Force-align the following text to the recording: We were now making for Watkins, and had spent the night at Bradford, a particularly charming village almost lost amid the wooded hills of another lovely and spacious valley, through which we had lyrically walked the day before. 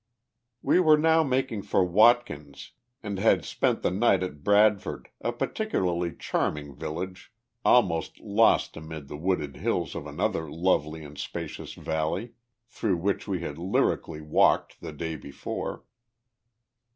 We 0.63 0.79
were 0.79 0.97
now 0.97 1.21
making 1.21 1.61
for 1.61 1.83
Watkins, 1.85 2.71
and 3.03 3.19
had 3.19 3.45
spent 3.45 3.83
the 3.83 3.91
night 3.91 4.23
at 4.23 4.43
Bradford, 4.43 5.09
a 5.21 5.31
particularly 5.31 6.15
charming 6.17 6.73
village 6.73 7.31
almost 7.63 8.19
lost 8.19 8.75
amid 8.75 9.09
the 9.09 9.15
wooded 9.15 9.57
hills 9.57 9.93
of 9.93 10.07
another 10.07 10.49
lovely 10.49 11.03
and 11.03 11.19
spacious 11.19 11.73
valley, 11.75 12.31
through 12.67 12.97
which 12.97 13.27
we 13.27 13.41
had 13.41 13.59
lyrically 13.59 14.21
walked 14.21 14.81
the 14.81 14.91
day 14.91 15.15
before. 15.15 15.83